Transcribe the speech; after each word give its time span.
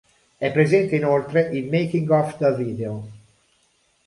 È 0.35 0.51
presente 0.51 0.95
inoltre 0.95 1.41
il 1.55 1.69
"Making 1.69 2.09
of 2.09 2.35
the 2.39 2.55
video". 2.55 3.07